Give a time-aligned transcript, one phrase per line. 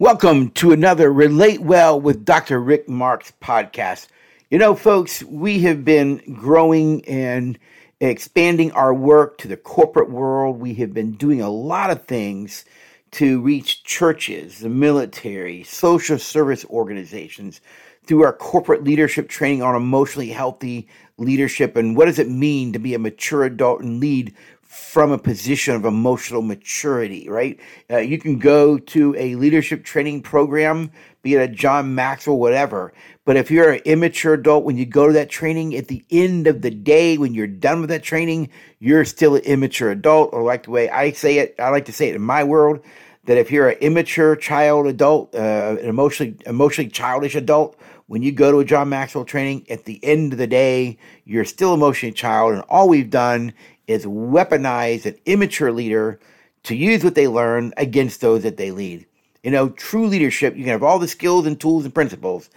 [0.00, 2.58] Welcome to another Relate Well with Dr.
[2.58, 4.08] Rick Marks podcast.
[4.48, 7.58] You know, folks, we have been growing and
[8.00, 10.58] expanding our work to the corporate world.
[10.58, 12.64] We have been doing a lot of things
[13.10, 17.60] to reach churches, the military, social service organizations
[18.04, 22.78] through our corporate leadership training on emotionally healthy leadership and what does it mean to
[22.78, 24.34] be a mature adult and lead
[24.70, 27.58] from a position of emotional maturity, right?
[27.90, 32.92] Uh, you can go to a leadership training program, be it a John Maxwell, whatever.
[33.24, 36.46] But if you're an immature adult, when you go to that training, at the end
[36.46, 38.48] of the day, when you're done with that training,
[38.78, 41.92] you're still an immature adult, or like the way I say it, I like to
[41.92, 42.78] say it in my world,
[43.24, 47.76] that if you're an immature child adult, uh, an emotionally emotionally childish adult,
[48.06, 51.44] when you go to a John Maxwell training, at the end of the day, you're
[51.44, 53.52] still emotionally child, and all we've done
[53.90, 56.20] is weaponize an immature leader
[56.62, 59.04] to use what they learn against those that they lead.
[59.42, 62.50] You know, true leadership, you can have all the skills and tools and principles,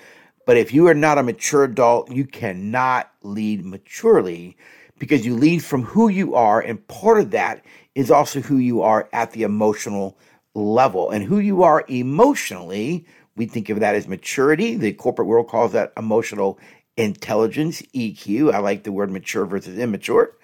[0.46, 4.58] but if you are not a mature adult, you cannot lead maturely
[5.00, 7.66] because you lead from who you are, and part of that
[7.96, 10.18] is also who you are at the emotional
[10.54, 11.10] level.
[11.10, 13.06] And who you are emotionally,
[13.36, 14.76] we think of that as maturity.
[14.76, 16.60] The corporate world calls that emotional
[16.96, 18.54] intelligence, EQ.
[18.54, 20.36] I like the word mature versus immature.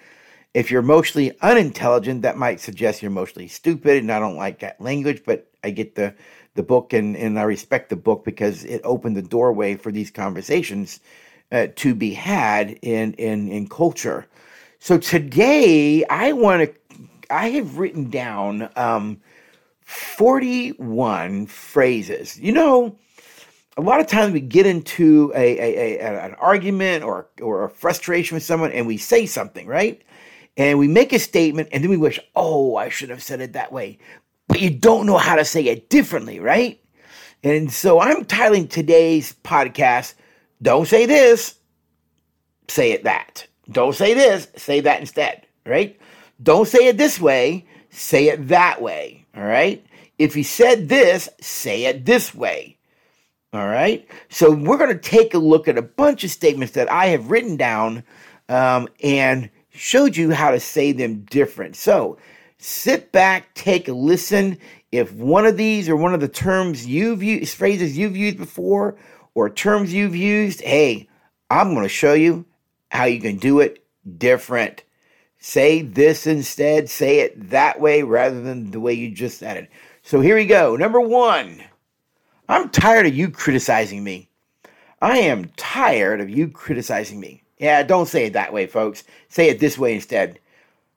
[0.53, 4.81] If you're emotionally unintelligent, that might suggest you're emotionally stupid, and I don't like that
[4.81, 6.13] language, but I get the
[6.55, 10.11] the book and, and I respect the book because it opened the doorway for these
[10.11, 10.99] conversations
[11.51, 14.25] uh, to be had in, in in culture.
[14.79, 16.79] So today I want to
[17.29, 19.21] I have written down um,
[19.81, 22.39] 41 phrases.
[22.39, 22.97] You know,
[23.77, 27.69] a lot of times we get into a, a, a, an argument or, or a
[27.69, 30.01] frustration with someone and we say something, right?
[30.57, 33.53] And we make a statement and then we wish, oh, I should have said it
[33.53, 33.99] that way.
[34.47, 36.81] But you don't know how to say it differently, right?
[37.43, 40.15] And so I'm titling today's podcast,
[40.61, 41.55] Don't Say This,
[42.67, 43.47] Say It That.
[43.71, 45.99] Don't say this, say that instead, right?
[46.41, 49.85] Don't say it this way, say it that way, all right?
[50.17, 52.77] If he said this, say it this way.
[53.53, 54.07] All right.
[54.29, 57.31] So we're going to take a look at a bunch of statements that I have
[57.31, 58.03] written down
[58.47, 59.49] um, and
[59.79, 61.75] showed you how to say them different.
[61.75, 62.17] So
[62.57, 64.57] sit back, take a listen.
[64.91, 68.97] If one of these or one of the terms you've used, phrases you've used before,
[69.35, 71.07] or terms you've used, hey,
[71.49, 72.45] I'm going to show you
[72.91, 73.85] how you can do it
[74.17, 74.83] different.
[75.37, 79.69] Say this instead, say it that way rather than the way you just said it.
[80.01, 80.75] So here we go.
[80.75, 81.63] Number one,
[82.49, 84.27] I'm tired of you criticizing me.
[85.01, 87.43] I am tired of you criticizing me.
[87.59, 89.03] Yeah, don't say it that way, folks.
[89.27, 90.39] Say it this way instead.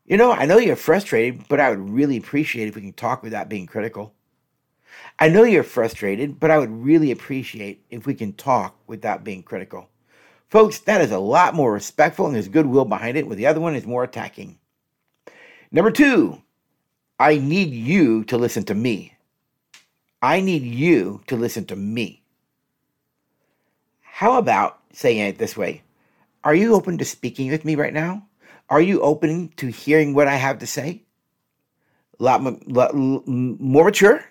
[0.06, 3.22] You know, I know you're frustrated, but I would really appreciate if we can talk
[3.22, 4.14] without being critical.
[5.18, 9.42] I know you're frustrated, but I would really appreciate if we can talk without being
[9.42, 9.88] critical.
[10.48, 13.60] Folks, that is a lot more respectful and there's goodwill behind it, where the other
[13.60, 14.58] one is more attacking.
[15.70, 16.42] Number two,
[17.18, 19.16] I need you to listen to me.
[20.20, 22.22] I need you to listen to me.
[24.00, 25.82] How about saying it this way?
[26.44, 28.26] Are you open to speaking with me right now?
[28.68, 31.04] Are you open to hearing what I have to say?
[32.18, 34.24] A lot, more mature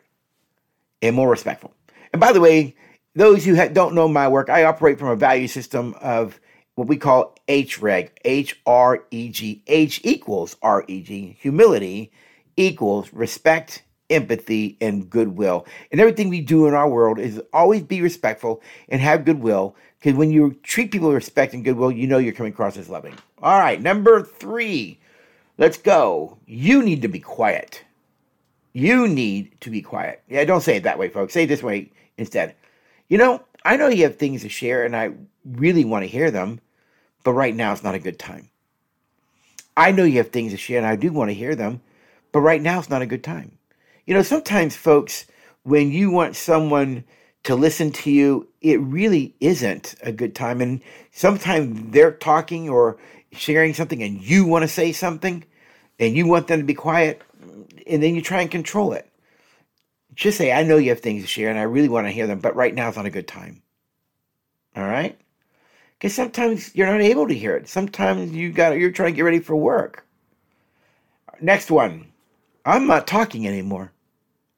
[1.02, 1.74] and more respectful.
[2.14, 2.76] And by the way,
[3.16, 6.40] those who don't know my work, I operate from a value system of
[6.76, 9.64] what we call HREG, H R E G.
[9.68, 12.12] H equals R E G, humility
[12.58, 15.66] equals respect, empathy, and goodwill.
[15.92, 19.76] And everything we do in our world is always be respectful and have goodwill.
[20.02, 22.90] Because when you treat people with respect and goodwill, you know you're coming across as
[22.90, 23.14] loving.
[23.40, 25.00] All right, number three.
[25.60, 26.40] Let's go.
[26.48, 27.84] You need to be quiet.
[28.74, 30.24] You need to be quiet.
[30.28, 31.34] Yeah, don't say it that way, folks.
[31.34, 32.56] Say it this way instead.
[33.10, 35.12] You know, I know you have things to share and I
[35.46, 36.62] really want to hear them,
[37.24, 38.50] but right now it's not a good time.
[39.78, 41.82] I know you have things to share and I do want to hear them,
[42.32, 43.60] but right now it's not a good time.
[44.08, 45.28] You know, sometimes, folks,
[45.62, 47.04] when you want someone
[47.44, 50.62] to listen to you, it really isn't a good time.
[50.62, 50.82] And
[51.12, 52.98] sometimes they're talking or
[53.32, 55.44] sharing something and you want to say something
[56.00, 57.22] and you want them to be quiet
[57.88, 59.08] and then you try and control it.
[60.14, 62.28] Just say, I know you have things to share and I really want to hear
[62.28, 63.62] them, but right now it's not a good time.
[64.76, 65.18] All right?
[65.98, 67.68] Because sometimes you're not able to hear it.
[67.68, 70.06] Sometimes you got you're trying to get ready for work.
[71.40, 72.08] Next one.
[72.66, 73.92] I'm not talking anymore.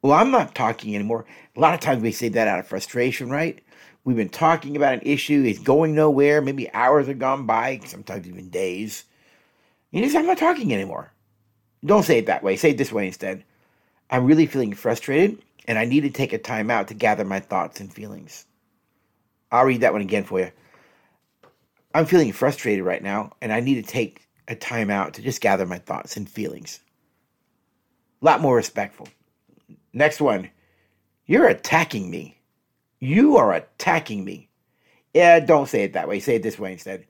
[0.02, 1.26] Well, I'm not talking anymore.
[1.56, 3.64] A lot of times we say that out of frustration, right?
[4.06, 8.28] We've been talking about an issue, it's going nowhere, maybe hours have gone by, sometimes
[8.28, 9.06] even days.
[9.92, 11.14] You just, I'm not talking anymore.
[11.86, 12.56] Don't say it that way.
[12.56, 13.44] Say it this way instead.
[14.10, 17.40] I'm really feeling frustrated and I need to take a time out to gather my
[17.40, 18.46] thoughts and feelings.
[19.52, 20.52] I'll read that one again for you.
[21.94, 25.42] I'm feeling frustrated right now and I need to take a time out to just
[25.42, 26.80] gather my thoughts and feelings.
[28.22, 29.08] A lot more respectful.
[29.94, 30.50] Next one.
[31.26, 32.38] You're attacking me.
[33.04, 34.48] You are attacking me.
[35.14, 36.22] Yeah, don't say it that way.
[36.22, 37.06] Say it this way instead.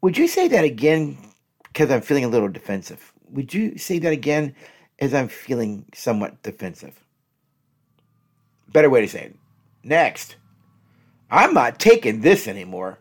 [0.00, 1.18] Would you say that again
[1.64, 3.12] because I'm feeling a little defensive?
[3.30, 4.54] Would you say that again
[5.00, 7.02] as I'm feeling somewhat defensive?
[8.68, 9.36] Better way to say it.
[9.82, 10.36] Next.
[11.32, 13.00] I'm not taking this anymore.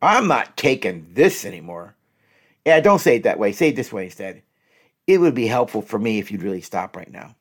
[0.00, 1.94] I'm not taking this anymore.
[2.64, 3.52] Yeah, don't say it that way.
[3.52, 4.40] Say it this way instead.
[5.06, 7.36] It would be helpful for me if you'd really stop right now.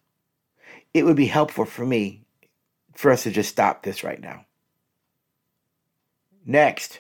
[0.94, 2.25] It would be helpful for me
[2.96, 4.46] for us to just stop this right now.
[6.46, 7.00] Next,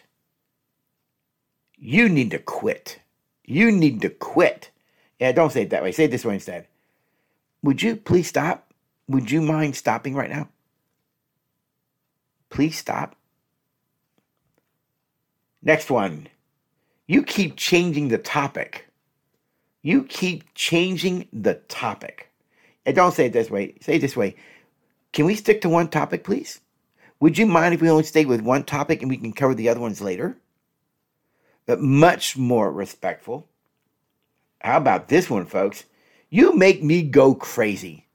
[1.77, 3.00] you need to quit.
[3.44, 4.71] You need to quit.
[5.19, 5.92] Yeah, don't say it that way.
[5.92, 6.68] Say it this way instead.
[7.63, 8.74] Would you please stop?
[9.07, 10.50] Would you mind stopping right now?
[12.50, 13.15] Please stop.
[15.62, 16.27] Next one.
[17.07, 18.88] You keep changing the topic.
[19.81, 22.31] You keep changing the topic.
[22.86, 23.75] And don't say it this way.
[23.81, 24.36] Say it this way.
[25.15, 26.59] Can we stick to one topic, please?
[27.21, 29.69] Would you mind if we only stay with one topic and we can cover the
[29.69, 30.35] other ones later?
[31.65, 33.47] But much more respectful.
[34.59, 35.85] How about this one, folks?
[36.29, 38.07] You make me go crazy.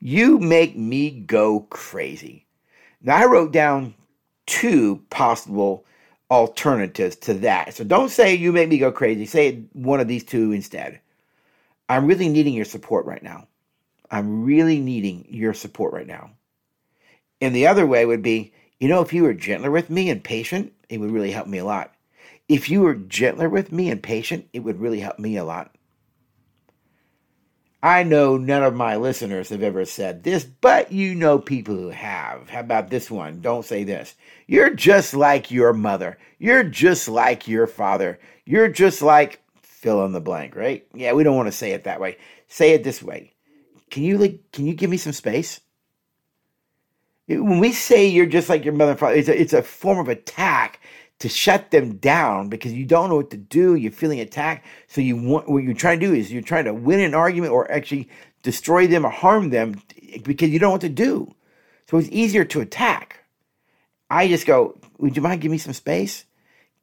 [0.00, 2.46] You make me go crazy.
[3.00, 3.94] Now, I wrote down
[4.46, 5.84] two possible
[6.32, 7.74] alternatives to that.
[7.74, 9.24] So don't say you make me go crazy.
[9.24, 11.00] Say one of these two instead.
[11.88, 13.46] I'm really needing your support right now.
[14.10, 16.32] I'm really needing your support right now.
[17.40, 20.22] And the other way would be, you know, if you were gentler with me and
[20.22, 21.94] patient, it would really help me a lot.
[22.48, 25.74] If you were gentler with me and patient, it would really help me a lot.
[27.82, 31.88] I know none of my listeners have ever said this, but you know people who
[31.88, 32.50] have.
[32.50, 33.40] How about this one?
[33.40, 34.14] Don't say this.
[34.46, 36.18] You're just like your mother.
[36.38, 38.20] You're just like your father.
[38.44, 40.86] You're just like fill in the blank, right?
[40.92, 42.18] Yeah, we don't want to say it that way.
[42.48, 43.32] Say it this way.
[43.90, 45.60] Can you like can you give me some space?
[47.38, 49.98] When we say you're just like your mother and father, it's a, it's a form
[49.98, 50.80] of attack
[51.20, 53.74] to shut them down because you don't know what to do.
[53.74, 54.66] You're feeling attacked.
[54.88, 57.52] So you want what you're trying to do is you're trying to win an argument
[57.52, 58.08] or actually
[58.42, 59.80] destroy them or harm them
[60.24, 61.32] because you don't know what to do.
[61.88, 63.22] So it's easier to attack.
[64.08, 66.24] I just go, would you mind giving me some space?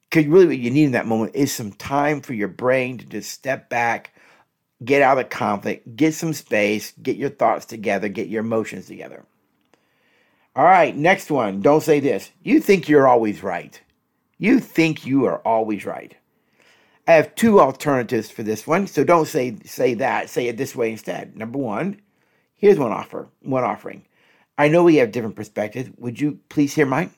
[0.10, 3.06] Because really what you need in that moment is some time for your brain to
[3.06, 4.14] just step back,
[4.86, 8.86] get out of the conflict, get some space, get your thoughts together, get your emotions
[8.86, 9.26] together.
[10.58, 11.62] All right, next one.
[11.62, 12.32] Don't say this.
[12.42, 13.80] You think you're always right.
[14.40, 16.18] You think you are always right.
[17.08, 20.32] I have two alternatives for this one, so don't say say that.
[20.32, 21.38] Say it this way instead.
[21.38, 22.02] Number one,
[22.56, 24.08] here's one offer, one offering.
[24.58, 25.92] I know we have different perspectives.
[26.00, 27.12] Would you please hear mine?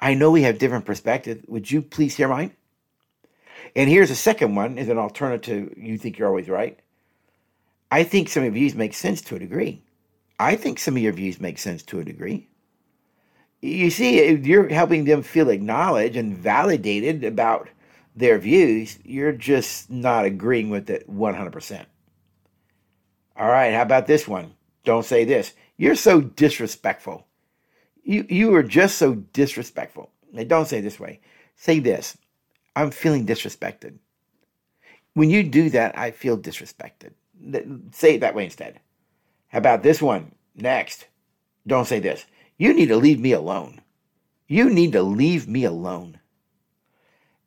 [0.00, 1.44] I know we have different perspectives.
[1.46, 2.52] Would you please hear mine?
[3.76, 5.72] And here's a second one is an alternative.
[5.76, 6.80] You think you're always right.
[7.92, 9.84] I think some of views make sense to a degree.
[10.38, 12.48] I think some of your views make sense to a degree.
[13.60, 17.68] You see, if you're helping them feel acknowledged and validated about
[18.14, 21.86] their views, you're just not agreeing with it 100%.
[23.36, 24.54] All right, how about this one?
[24.84, 25.54] Don't say this.
[25.76, 27.26] You're so disrespectful.
[28.02, 30.10] You, you are just so disrespectful.
[30.32, 31.20] Now, don't say this way.
[31.56, 32.16] Say this
[32.76, 33.98] I'm feeling disrespected.
[35.14, 37.12] When you do that, I feel disrespected.
[37.92, 38.80] Say it that way instead.
[39.54, 40.32] How about this one?
[40.56, 41.06] Next.
[41.64, 42.24] Don't say this.
[42.58, 43.82] You need to leave me alone.
[44.48, 46.18] You need to leave me alone.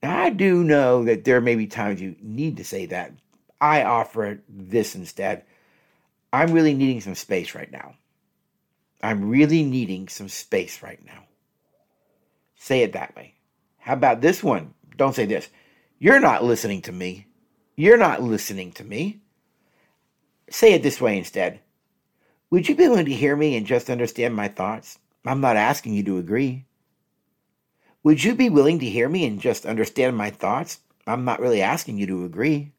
[0.02, 3.12] Now, I do know that there may be times you need to say that.
[3.60, 5.44] I offer this instead.
[6.32, 7.96] I'm really needing some space right now.
[9.04, 11.26] I'm really needing some space right now.
[12.56, 13.34] Say it that way.
[13.80, 14.74] How about this one?
[14.96, 15.50] Don't say this.
[16.00, 17.28] You're not listening to me.
[17.76, 19.20] You're not listening to me.
[20.50, 21.60] Say it this way instead.
[22.50, 25.00] Would you be willing to hear me and just understand my thoughts?
[25.25, 26.66] I'm not asking you to agree.
[28.04, 30.80] Would you be willing to hear me and just understand my thoughts?
[31.06, 32.72] I'm not really asking you to agree.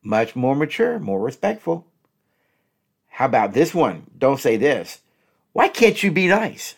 [0.00, 1.88] Much more mature, more respectful.
[3.08, 4.04] How about this one?
[4.16, 5.00] Don't say this.
[5.52, 6.76] Why can't you be nice?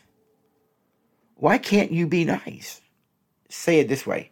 [1.34, 2.80] Why can't you be nice?
[3.50, 4.30] Say it this way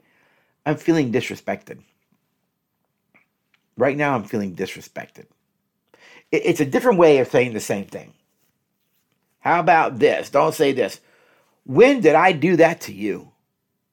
[0.64, 1.82] I'm feeling disrespected.
[3.76, 5.26] Right now, I'm feeling disrespected.
[6.34, 8.14] It's a different way of saying the same thing.
[9.40, 10.30] How about this?
[10.30, 11.00] Don't say this.
[11.64, 13.30] When did I do that to you?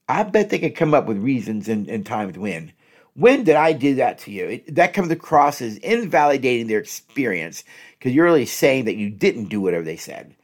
[0.08, 2.72] I bet they could come up with reasons and, and times when.
[3.14, 4.46] When did I do that to you?
[4.46, 7.64] It, that comes across as invalidating their experience
[7.98, 10.34] because you're really saying that you didn't do whatever they said.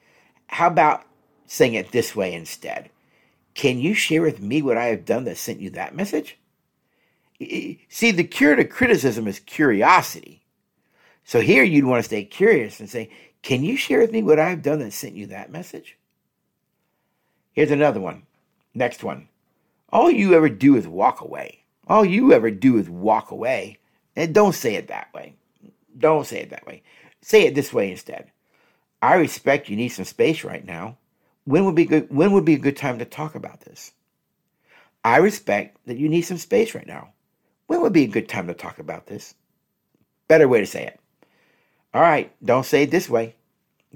[0.46, 1.04] How about
[1.46, 2.90] saying it this way instead?
[3.54, 6.38] Can you share with me what I have done that sent you that message?
[7.40, 10.42] See, the cure to criticism is curiosity.
[11.28, 13.10] So here you'd want to stay curious and say,
[13.42, 15.98] Can you share with me what I've done that sent you that message?
[17.52, 18.22] Here's another one.
[18.72, 19.28] Next one.
[19.90, 21.64] All you ever do is walk away.
[21.86, 23.76] All you ever do is walk away.
[24.16, 25.34] And don't say it that way.
[25.98, 26.82] Don't say it that way.
[27.20, 28.30] Say it this way instead.
[29.02, 30.96] I respect you need some space right now.
[31.44, 33.92] When would be good when would be a good time to talk about this?
[35.04, 37.10] I respect that you need some space right now.
[37.66, 39.34] When would be a good time to talk about this?
[40.26, 41.00] Better way to say it.
[41.98, 43.34] All right, don't say it this way.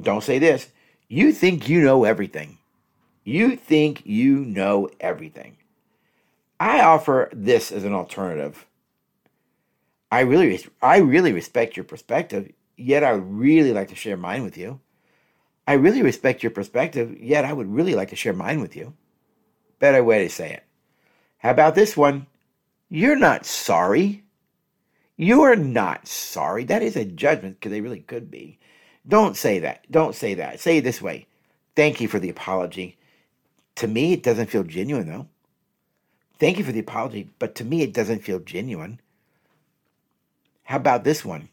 [0.00, 0.72] Don't say this.
[1.06, 2.58] You think you know everything.
[3.22, 5.56] You think you know everything.
[6.58, 8.66] I offer this as an alternative.
[10.10, 14.42] I really, I really respect your perspective, yet I would really like to share mine
[14.42, 14.80] with you.
[15.68, 18.94] I really respect your perspective, yet I would really like to share mine with you.
[19.78, 20.64] Better way to say it.
[21.38, 22.26] How about this one?
[22.88, 24.24] You're not sorry.
[25.22, 26.64] You are not sorry.
[26.64, 28.58] That is a judgment because they really could be.
[29.06, 29.88] Don't say that.
[29.88, 30.58] Don't say that.
[30.58, 31.28] Say it this way.
[31.76, 32.98] Thank you for the apology.
[33.76, 35.28] To me, it doesn't feel genuine, though.
[36.40, 39.00] Thank you for the apology, but to me, it doesn't feel genuine.
[40.64, 41.48] How about this one?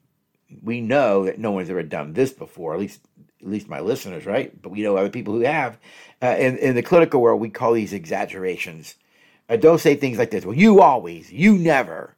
[0.64, 3.02] We know that no one's ever done this before, at least
[3.40, 4.60] at least my listeners, right?
[4.60, 5.78] But we know other people who have.
[6.24, 8.96] Uh, in, in the clinical world, we call these exaggerations.
[9.48, 10.44] Uh, don't say things like this.
[10.44, 12.16] Well, you always, you never,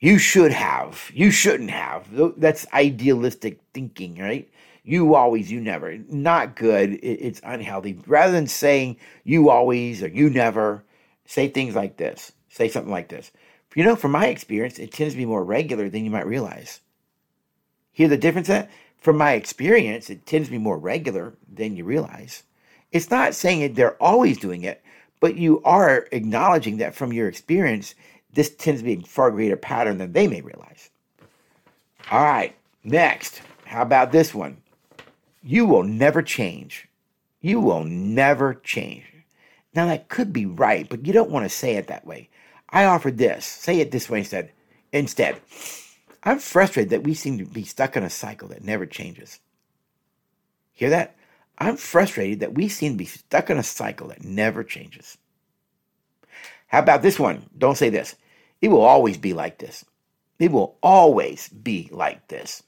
[0.00, 2.08] you should have, you shouldn't have.
[2.36, 4.48] That's idealistic thinking, right?
[4.84, 5.98] You always, you never.
[6.08, 6.98] Not good.
[7.02, 8.00] It's unhealthy.
[8.06, 10.84] Rather than saying you always or you never,
[11.26, 12.32] say things like this.
[12.48, 13.30] Say something like this.
[13.74, 16.80] You know, from my experience, it tends to be more regular than you might realize.
[17.92, 18.48] Hear the difference?
[18.48, 22.44] That from my experience, it tends to be more regular than you realize.
[22.90, 24.82] It's not saying that they're always doing it,
[25.20, 27.94] but you are acknowledging that from your experience,
[28.32, 30.90] this tends to be a far greater pattern than they may realize.
[32.10, 32.54] All right,
[32.84, 33.42] next.
[33.64, 34.58] How about this one?
[35.42, 36.88] You will never change.
[37.40, 39.04] You will never change.
[39.74, 42.28] Now, that could be right, but you don't want to say it that way.
[42.70, 43.46] I offer this.
[43.46, 44.52] Say it this way instead.
[44.92, 45.40] Instead,
[46.22, 49.40] I'm frustrated that we seem to be stuck in a cycle that never changes.
[50.72, 51.16] Hear that?
[51.58, 55.18] I'm frustrated that we seem to be stuck in a cycle that never changes.
[56.68, 57.50] How about this one?
[57.56, 58.16] Don't say this.
[58.60, 59.84] It will always be like this.
[60.38, 62.62] It will always be like this.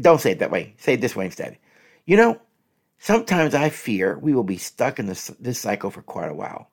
[0.00, 0.74] Don't say it that way.
[0.78, 1.58] Say it this way instead.
[2.04, 2.40] You know,
[2.98, 6.70] sometimes I fear we will be stuck in this, this cycle for quite a while.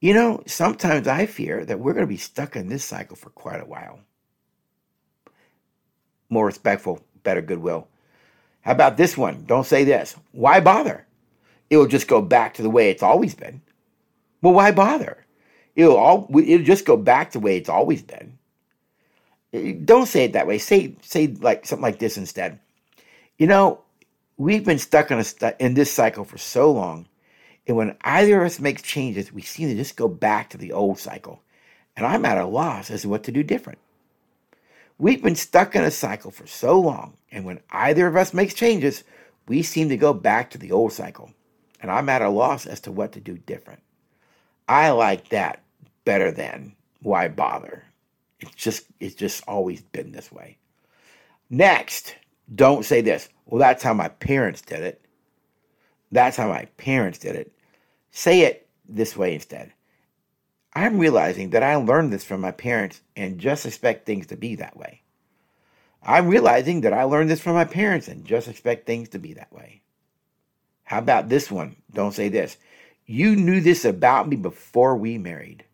[0.00, 3.30] You know, sometimes I fear that we're going to be stuck in this cycle for
[3.30, 4.00] quite a while
[6.30, 7.88] more respectful, better goodwill.
[8.62, 9.44] How about this one?
[9.46, 10.14] Don't say this.
[10.32, 11.06] Why bother?
[11.68, 13.60] It will just go back to the way it's always been.
[14.40, 15.24] Well, why bother?
[15.76, 18.38] It'll all it'll just go back to the way it's always been.
[19.52, 20.58] Eh, don't say it that way.
[20.58, 22.58] Say say like something like this instead.
[23.38, 23.80] You know,
[24.36, 27.06] we've been stuck in a in this cycle for so long,
[27.66, 30.72] and when either of us makes changes, we seem to just go back to the
[30.72, 31.42] old cycle.
[31.96, 33.78] And I'm at a loss as to what to do different.
[34.98, 38.54] We've been stuck in a cycle for so long, and when either of us makes
[38.54, 39.02] changes,
[39.48, 41.32] we seem to go back to the old cycle.
[41.80, 43.82] And I'm at a loss as to what to do different.
[44.68, 45.59] I like that
[46.04, 47.84] better than why bother.
[48.40, 50.58] It's just it's just always been this way.
[51.50, 52.16] Next,
[52.54, 53.28] don't say this.
[53.46, 55.04] Well, that's how my parents did it.
[56.12, 57.52] That's how my parents did it.
[58.10, 59.72] Say it this way instead.
[60.74, 64.54] I'm realizing that I learned this from my parents and just expect things to be
[64.56, 65.02] that way.
[66.02, 69.34] I'm realizing that I learned this from my parents and just expect things to be
[69.34, 69.82] that way.
[70.84, 71.76] How about this one?
[71.92, 72.56] Don't say this.
[73.06, 75.64] You knew this about me before we married.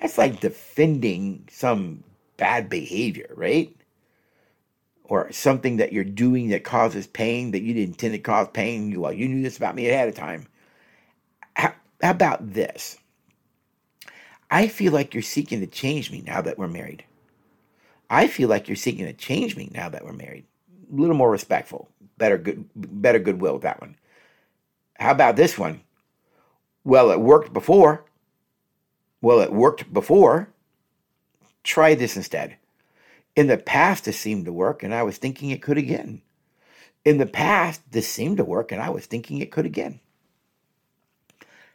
[0.00, 2.04] That's like defending some
[2.36, 3.74] bad behavior, right?
[5.04, 8.98] Or something that you're doing that causes pain that you didn't intend to cause pain.
[9.00, 10.46] Well, you knew this about me ahead of time.
[11.56, 12.98] How, how about this?
[14.50, 17.04] I feel like you're seeking to change me now that we're married.
[18.10, 20.46] I feel like you're seeking to change me now that we're married.
[20.90, 23.96] A little more respectful, better good, better goodwill with that one.
[24.98, 25.82] How about this one?
[26.84, 28.04] Well, it worked before.
[29.22, 30.50] Well, it worked before.
[31.64, 32.56] Try this instead.
[33.36, 36.22] In the past, this seemed to work, and I was thinking it could again.
[37.04, 40.00] In the past, this seemed to work, and I was thinking it could again.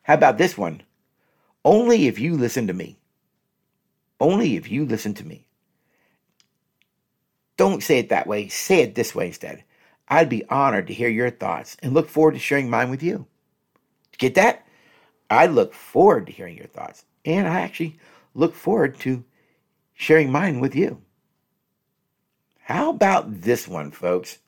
[0.04, 0.84] How about this one?
[1.66, 2.98] Only if you listen to me.
[4.20, 5.48] only if you listen to me.
[7.58, 8.48] Don't say it that way.
[8.50, 9.64] Say it this way instead.
[10.10, 13.28] I'd be honored to hear your thoughts and look forward to sharing mine with you.
[14.18, 14.66] Get that?
[15.30, 18.00] I look forward to hearing your thoughts, and I actually
[18.34, 19.24] look forward to
[19.94, 21.02] sharing mine with you.
[22.60, 24.40] How about this one, folks?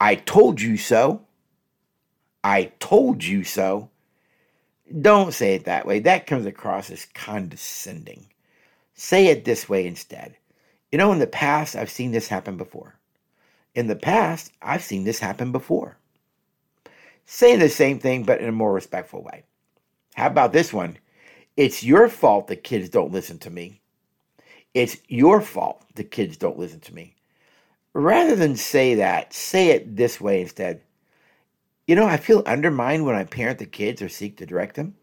[0.00, 1.26] I told you so.
[2.42, 3.90] I told you so.
[5.00, 6.00] Don't say it that way.
[6.00, 8.26] That comes across as condescending.
[8.94, 10.36] Say it this way instead.
[10.90, 12.96] You know, in the past, I've seen this happen before.
[13.74, 15.96] In the past, I've seen this happen before.
[17.26, 19.44] Saying the same thing, but in a more respectful way.
[20.14, 20.98] How about this one?
[21.56, 23.80] It's your fault the kids don't listen to me.
[24.74, 27.16] It's your fault the kids don't listen to me.
[27.92, 30.82] Rather than say that, say it this way instead.
[31.86, 34.94] You know, I feel undermined when I parent the kids or seek to direct them.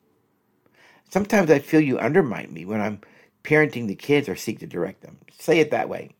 [1.09, 3.01] Sometimes I feel you undermine me when I'm
[3.43, 5.17] parenting the kids or seek to direct them.
[5.37, 6.11] Say it that way.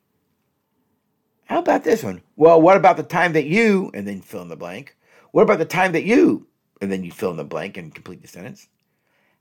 [1.46, 2.22] How about this one?
[2.36, 4.96] Well, what about the time that you, and then fill in the blank?
[5.31, 6.48] What about the time that you,
[6.81, 8.67] and then you fill in the blank and complete the sentence?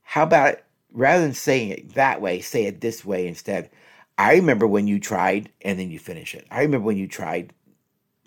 [0.03, 3.69] How about it, rather than saying it that way, say it this way instead?
[4.17, 6.47] I remember when you tried, and then you finish it.
[6.49, 7.53] I remember when you tried.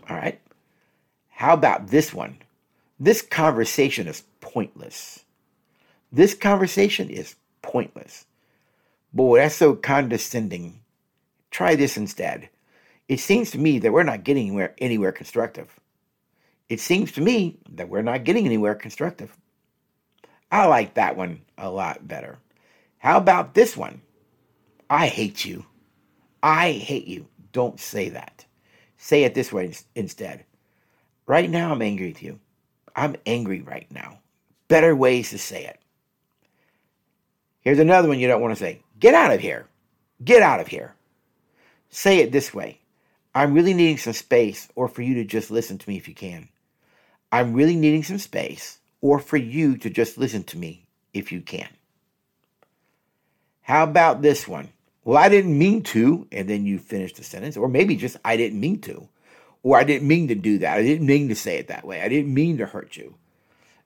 [0.08, 0.40] All right.
[1.28, 2.38] How about this one?
[2.98, 5.24] This conversation is pointless.
[6.12, 8.26] This conversation is pointless.
[9.12, 10.80] Boy, that's so condescending.
[11.50, 12.48] Try this instead.
[13.08, 15.80] It seems to me that we're not getting anywhere, anywhere constructive.
[16.68, 19.36] It seems to me that we're not getting anywhere constructive.
[20.52, 22.38] I like that one a lot better.
[23.00, 24.02] How about this one?
[24.90, 25.64] I hate you.
[26.42, 27.26] I hate you.
[27.52, 28.44] Don't say that.
[28.98, 30.44] Say it this way instead.
[31.26, 32.38] Right now, I'm angry with you.
[32.94, 34.18] I'm angry right now.
[34.68, 35.80] Better ways to say it.
[37.62, 39.66] Here's another one you don't want to say Get out of here.
[40.22, 40.94] Get out of here.
[41.88, 42.80] Say it this way
[43.34, 46.14] I'm really needing some space, or for you to just listen to me if you
[46.14, 46.50] can.
[47.32, 50.84] I'm really needing some space, or for you to just listen to me
[51.14, 51.68] if you can.
[53.70, 54.68] How about this one?
[55.04, 58.36] Well, I didn't mean to, and then you finish the sentence, or maybe just I
[58.36, 59.08] didn't mean to,
[59.62, 60.76] or I didn't mean to do that.
[60.76, 62.02] I didn't mean to say it that way.
[62.02, 63.14] I didn't mean to hurt you.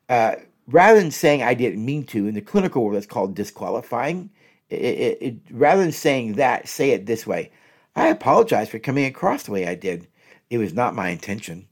[0.09, 4.31] Uh, rather than saying I didn't mean to, in the clinical world, that's called disqualifying.
[4.71, 7.51] It, it, it, rather than saying that, say it this way
[7.95, 10.07] I apologize for coming across the way I did.
[10.49, 11.67] It was not my intention.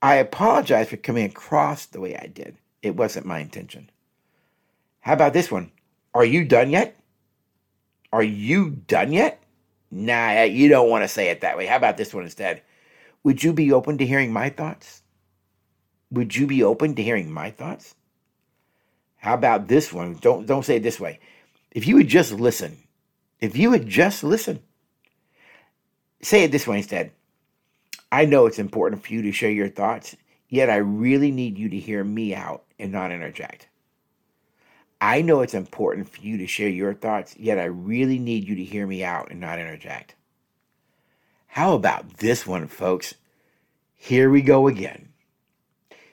[0.00, 2.56] I apologize for coming across the way I did.
[2.80, 3.90] It wasn't my intention.
[5.00, 5.70] How about this one?
[6.14, 6.95] Are you done yet?
[8.12, 9.42] Are you done yet?
[9.90, 11.66] Nah, eh, you don't want to say it that way.
[11.66, 12.62] How about this one instead?
[13.22, 15.02] Would you be open to hearing my thoughts?
[16.10, 17.94] Would you be open to hearing my thoughts?
[19.16, 20.14] How about this one?
[20.20, 21.18] Don't don't say it this way.
[21.72, 22.78] If you would just listen,
[23.40, 24.60] if you would just listen,
[26.22, 27.12] say it this way instead.
[28.12, 30.16] I know it's important for you to share your thoughts,
[30.48, 33.66] yet I really need you to hear me out and not interject.
[35.00, 38.56] I know it's important for you to share your thoughts, yet I really need you
[38.56, 40.14] to hear me out and not interject.
[41.46, 43.14] How about this one, folks?
[43.94, 45.10] Here we go again.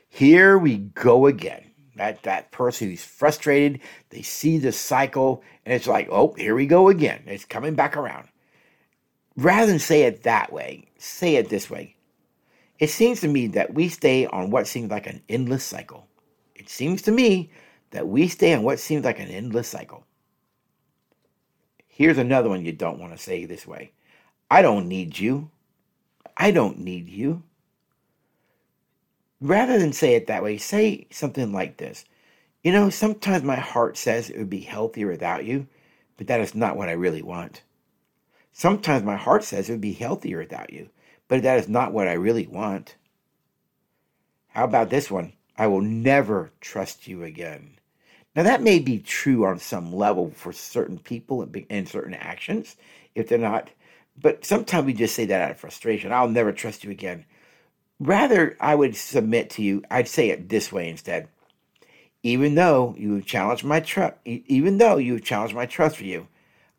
[0.09, 1.71] Here we go again.
[1.95, 6.65] That that person who's frustrated, they see the cycle, and it's like, oh, here we
[6.65, 7.23] go again.
[7.27, 8.29] It's coming back around.
[9.35, 11.95] Rather than say it that way, say it this way.
[12.79, 16.07] It seems to me that we stay on what seems like an endless cycle.
[16.55, 17.51] It seems to me
[17.93, 20.03] that we stay in what seems like an endless cycle.
[21.87, 23.91] Here's another one you don't want to say this way
[24.51, 25.51] I don't need you.
[26.35, 27.43] I don't need you.
[29.39, 32.05] Rather than say it that way, say something like this
[32.63, 35.67] You know, sometimes my heart says it would be healthier without you,
[36.17, 37.61] but that is not what I really want.
[38.51, 40.89] Sometimes my heart says it would be healthier without you,
[41.27, 42.95] but that is not what I really want.
[44.47, 45.33] How about this one?
[45.57, 47.77] I will never trust you again.
[48.35, 52.75] Now, that may be true on some level for certain people and certain actions,
[53.13, 53.69] if they're not,
[54.19, 56.11] but sometimes we just say that out of frustration.
[56.11, 57.25] I'll never trust you again.
[57.99, 61.27] Rather, I would submit to you, I'd say it this way instead.
[62.23, 66.05] Even though you have challenged my trust, even though you have challenged my trust for
[66.05, 66.27] you,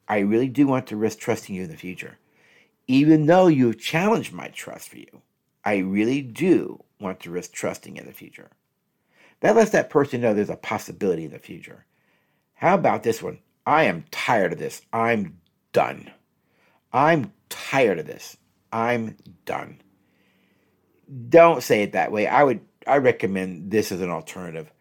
[0.08, 2.18] I really do want to risk trusting you in the future.
[2.86, 5.22] Even though you have challenged my trust for you,
[5.64, 8.50] I really do want to risk trusting in the future.
[9.44, 11.84] That lets that person know there's a possibility in the future.
[12.54, 13.40] How about this one?
[13.66, 14.80] I am tired of this.
[14.90, 15.38] I'm
[15.74, 16.10] done.
[16.94, 18.38] I'm tired of this.
[18.72, 19.82] I'm done.
[21.28, 22.26] Don't say it that way.
[22.26, 24.72] I would I recommend this as an alternative.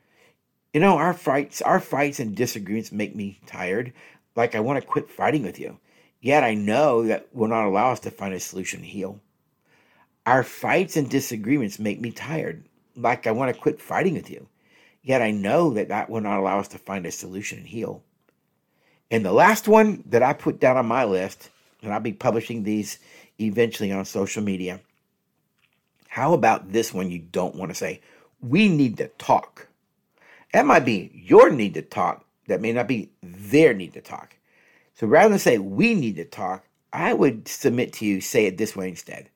[0.73, 3.91] You know, our fights, our fights and disagreements make me tired.
[4.33, 5.77] like I want to quit fighting with you.
[6.21, 9.19] Yet I know that will not allow us to find a solution to heal.
[10.25, 12.63] Our fights and disagreements make me tired,
[12.95, 14.47] like I want to quit fighting with you.
[15.03, 18.03] Yet I know that that will not allow us to find a solution and heal.
[19.11, 21.49] And the last one that I put down on my list,
[21.81, 22.97] and I'll be publishing these
[23.39, 24.79] eventually on social media.
[26.07, 28.01] How about this one you don't want to say?
[28.41, 29.67] We need to talk.
[30.53, 32.25] That might be your need to talk.
[32.47, 34.37] That may not be their need to talk.
[34.95, 38.57] So rather than say we need to talk, I would submit to you, say it
[38.57, 39.29] this way instead.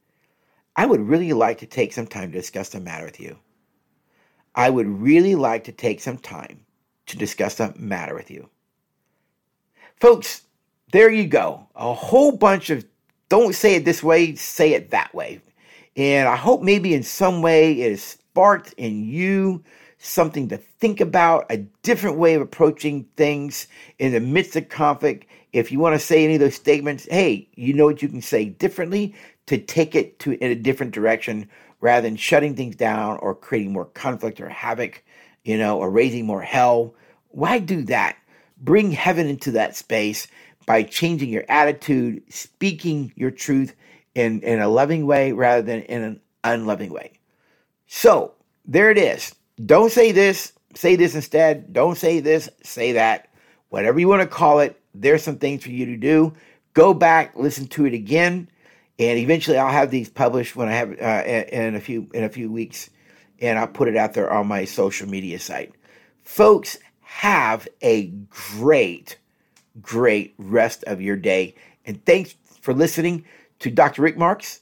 [0.75, 3.37] I would really like to take some time to discuss the matter with you.
[4.57, 6.65] I would really like to take some time
[7.05, 8.49] to discuss the matter with you.
[10.01, 10.41] Folks,
[10.91, 11.67] there you go.
[11.75, 12.83] A whole bunch of
[13.29, 15.41] don't say it this way, say it that way.
[15.95, 19.63] And I hope maybe in some way it has sparked in you
[19.99, 23.67] something to think about, a different way of approaching things
[23.99, 25.25] in the midst of conflict.
[25.53, 28.21] If you want to say any of those statements, hey, you know what you can
[28.21, 29.15] say differently
[29.47, 31.49] to take it to in a different direction
[31.81, 35.03] rather than shutting things down or creating more conflict or havoc,
[35.43, 36.93] you know, or raising more hell.
[37.29, 38.17] Why do that?
[38.59, 40.27] Bring heaven into that space
[40.65, 43.75] by changing your attitude, speaking your truth
[44.15, 47.13] in, in a loving way rather than in an unloving way.
[47.87, 48.33] So
[48.65, 49.33] there it is.
[49.65, 51.71] Don't say this, say this instead.
[51.71, 53.29] Don't say this, say that.
[53.69, 56.33] Whatever you want to call it, there's some things for you to do.
[56.73, 58.49] Go back, listen to it again,
[58.99, 62.29] and eventually I'll have these published when I have uh, in a few in a
[62.29, 62.89] few weeks,
[63.39, 65.73] and I'll put it out there on my social media site.
[66.23, 69.17] Folks, have a great,
[69.81, 71.55] great rest of your day,
[71.85, 73.25] and thanks for listening
[73.59, 74.01] to Dr.
[74.01, 74.61] Rick Marks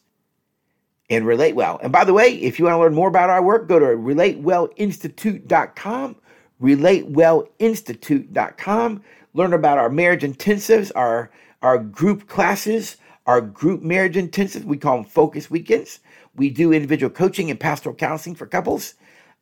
[1.09, 1.79] and Relate Well.
[1.81, 3.85] And by the way, if you want to learn more about our work, go to
[3.85, 6.15] relatewellinstitute.com,
[6.61, 9.03] relatewellinstitute.com.
[9.33, 11.29] Learn about our marriage intensives, our,
[11.61, 14.63] our group classes, our group marriage intensives.
[14.63, 15.99] We call them focus weekends.
[16.35, 18.95] We do individual coaching and pastoral counseling for couples,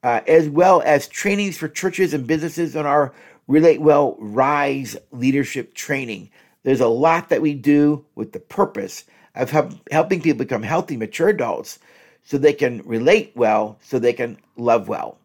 [0.04, 3.13] uh, as well as trainings for churches and businesses on our
[3.48, 6.30] Relate Well Rise leadership training.
[6.63, 9.04] There's a lot that we do with the purpose
[9.36, 11.80] of help, helping people become healthy, mature adults
[12.24, 15.17] so they can relate well, so they can love well.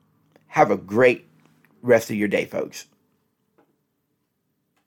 [0.48, 1.28] Have a great
[1.82, 2.86] rest of your day, folks.